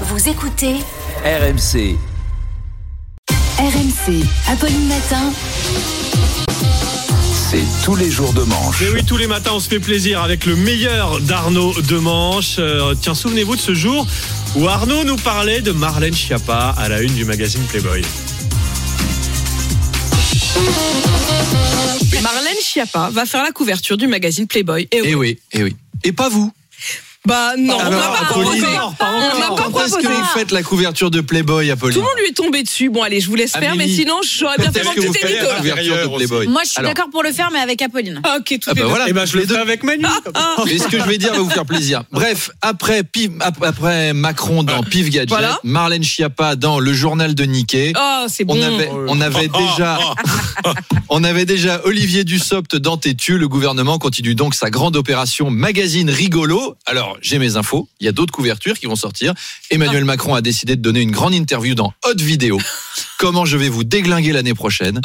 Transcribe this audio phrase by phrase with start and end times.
[0.00, 0.74] Vous écoutez
[1.24, 1.96] RMC.
[3.58, 5.32] RMC, Apolline Matin.
[7.48, 8.80] C'est tous les jours de manche.
[8.80, 12.56] Mais oui, tous les matins, on se fait plaisir avec le meilleur d'Arnaud Demanche.
[12.58, 14.04] Euh, tiens, souvenez-vous de ce jour
[14.56, 18.02] où Arnaud nous parlait de Marlène Schiappa à la une du magazine Playboy.
[22.20, 24.88] Marlène Schiappa va faire la couverture du magazine Playboy.
[24.90, 25.08] Et oui.
[25.10, 25.76] Eh oui, eh oui.
[26.02, 26.52] Et pas vous.
[27.26, 28.66] Bah non, on Alors, va pas Apolline, proposer.
[29.00, 30.20] On va pas Pourquoi est-ce que proposer.
[30.20, 32.90] vous faites la couverture de Playboy, Tout Apolline le monde lui est tombé dessus.
[32.90, 34.94] Bon, allez, je vous laisse faire, mais Amélie, sinon, j'aurais bien Quand fait est-ce mon
[34.94, 35.46] que vous petit faites édito.
[35.48, 38.20] la couverture de Playboy Moi, je suis Alors, d'accord pour le faire, mais avec Apolline.
[38.24, 38.88] Ah, ok, tout Ah est bah bon.
[38.90, 39.54] voilà, Eh ben, je le deux.
[39.54, 40.04] fais avec Manu.
[40.66, 42.02] Mais ce que je vais dire va vous faire plaisir.
[42.12, 45.58] Bref, après, Piv- ap- après Macron dans Pif Gadget, Voilà.
[45.64, 47.94] Marlène Schiappa dans le journal de Nikkei.
[47.98, 48.54] Oh, c'est bon.
[48.58, 49.98] On avait, on avait déjà,
[51.08, 53.38] on avait déjà Olivier Dussopt dans Tétu.
[53.38, 56.76] Le gouvernement continue donc sa grande opération magazine rigolo.
[56.86, 57.88] Alors, j'ai mes infos.
[58.00, 59.34] Il y a d'autres couvertures qui vont sortir.
[59.70, 62.58] Emmanuel Macron a décidé de donner une grande interview dans Hot Vidéo.
[63.18, 65.00] Comment je vais vous déglinguer l'année prochaine.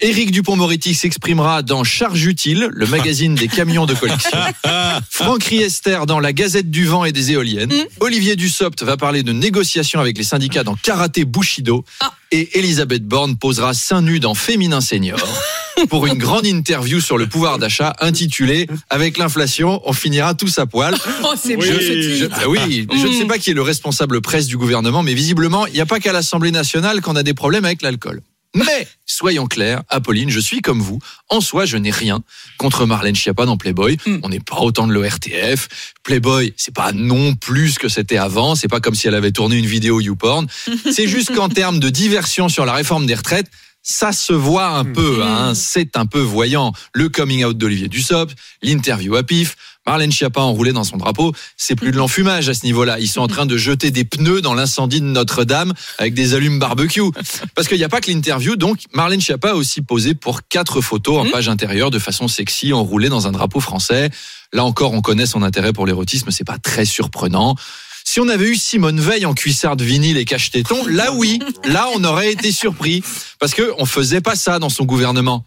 [0.00, 4.38] Éric Dupont-Moretti s'exprimera dans Charge utile, le magazine des camions de collection.
[5.10, 7.72] Franck Riester dans la Gazette du vent et des éoliennes.
[8.00, 11.84] Olivier Dussopt va parler de négociations avec les syndicats dans Karaté Bushido.
[12.00, 12.12] Ah.
[12.30, 15.18] Et Elisabeth Borne posera seins nus dans Féminin Senior
[15.88, 20.66] pour une grande interview sur le pouvoir d'achat intitulée Avec l'inflation, on finira tous à
[20.66, 20.94] poil.
[21.22, 21.66] Oh, c'est Oui.
[21.66, 25.14] Je, ah oui, je ne sais pas qui est le responsable presse du gouvernement, mais
[25.14, 28.22] visiblement, il n'y a pas qu'à l'Assemblée nationale qu'on a des problèmes avec l'alcool.
[28.56, 30.98] Mais, soyons clairs, Apolline, je suis comme vous.
[31.28, 32.20] En soi, je n'ai rien
[32.56, 33.98] contre Marlène Schiappa dans Playboy.
[34.06, 34.18] Mm.
[34.22, 35.68] On n'est pas autant de l'ORTF.
[36.02, 38.54] Playboy, c'est pas non plus ce que c'était avant.
[38.54, 40.46] C'est pas comme si elle avait tourné une vidéo YouPorn.
[40.90, 43.48] C'est juste qu'en termes de diversion sur la réforme des retraites,
[43.88, 45.54] ça se voit un peu, hein.
[45.54, 46.72] c'est un peu voyant.
[46.92, 49.56] Le coming out d'Olivier Dussopt, l'interview à pif,
[49.86, 52.98] Marlène Schiappa enroulée dans son drapeau, c'est plus de l'enfumage à ce niveau-là.
[52.98, 56.58] Ils sont en train de jeter des pneus dans l'incendie de Notre-Dame avec des allumes
[56.58, 57.12] barbecue.
[57.54, 60.80] Parce qu'il n'y a pas que l'interview, donc Marlène Schiappa a aussi posé pour quatre
[60.80, 64.10] photos en page intérieure de façon sexy, enroulée dans un drapeau français.
[64.52, 67.54] Là encore, on connaît son intérêt pour l'érotisme, c'est pas très surprenant.
[68.08, 71.88] Si on avait eu Simone Veil en cuissard de vinyle et cache-téton, là oui, là
[71.92, 73.02] on aurait été surpris.
[73.40, 75.44] Parce que on faisait pas ça dans son gouvernement.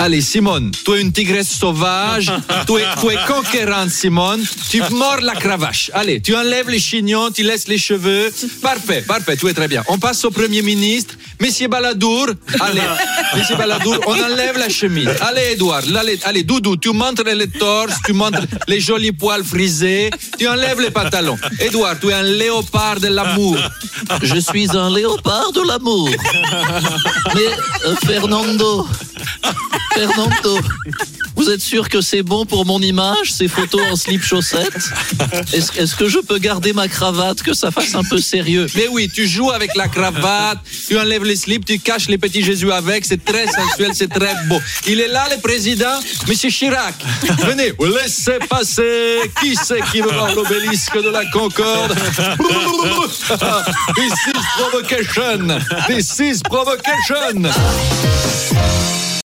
[0.00, 2.30] Allez, Simone, tu es une tigresse sauvage,
[2.66, 5.90] tu es, tu es conquérante, Simone, tu mords la cravache.
[5.92, 8.32] Allez, tu enlèves les chignons, tu laisses les cheveux.
[8.62, 9.82] Parfait, parfait, tout est très bien.
[9.88, 12.28] On passe au Premier ministre, Monsieur Baladour.
[12.60, 12.80] Allez,
[13.36, 15.10] Monsieur Baladour, on enlève la chemise.
[15.20, 20.10] Allez, Edouard, allez, allez, Doudou, tu montres les torses, tu montres les jolis poils frisés,
[20.38, 21.38] tu enlèves les pantalons.
[21.58, 23.56] Edouard, tu es un léopard de l'amour.
[24.22, 26.08] Je suis un léopard de l'amour.
[27.34, 27.40] Mais
[27.86, 28.86] euh, Fernando,
[29.98, 30.60] Fernando,
[31.34, 34.72] vous êtes sûr que c'est bon pour mon image, ces photos en slip chaussette
[35.52, 38.68] Est-ce est-ce que je peux garder ma cravate, que ça fasse un peu sérieux?
[38.76, 42.44] Mais oui, tu joues avec la cravate, tu enlèves les slips, tu caches les petits
[42.44, 44.60] Jésus avec, c'est très sensuel, c'est très beau.
[44.86, 45.98] Il est là, le président,
[46.28, 46.94] Monsieur Chirac.
[47.44, 49.32] Venez, laissez passer.
[49.40, 51.96] Qui c'est qui veut voir l'obélisque de la Concorde?
[53.96, 55.58] This is provocation.
[55.88, 57.48] This is provocation.